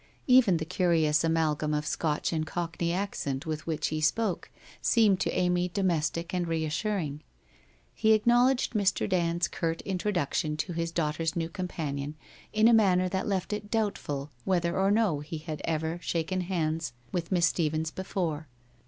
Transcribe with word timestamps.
Even 0.25 0.57
the 0.57 0.65
curious 0.65 1.23
amalgam 1.23 1.75
of 1.75 1.85
Scotch 1.85 2.33
and 2.33 2.43
Cockney 2.47 2.91
accent 2.91 3.45
with 3.45 3.67
which 3.67 3.89
he 3.89 4.01
spoke 4.01 4.49
seemed 4.81 5.19
to 5.19 5.29
Amy 5.31 5.69
domestic 5.69 6.33
and 6.33 6.47
reassuring. 6.47 7.21
He 7.93 8.17
acknowl 8.17 8.49
edged 8.49 8.73
Mr. 8.73 9.07
Dand's 9.07 9.47
curt 9.47 9.81
introduction 9.83 10.57
to 10.57 10.73
his 10.73 10.91
daughter's 10.91 11.35
new 11.35 11.49
companion 11.49 12.15
in 12.51 12.67
a 12.67 12.73
manner 12.73 13.09
that 13.09 13.27
left 13.27 13.53
it 13.53 13.69
doubtful 13.69 14.31
whether 14.43 14.75
or 14.75 14.89
no 14.89 15.19
he 15.19 15.37
had 15.37 15.61
ever 15.65 15.99
shaken 16.01 16.41
hands 16.41 16.93
with 17.11 17.31
Miss 17.31 17.45
Stephens 17.45 17.91
before. 17.91 18.47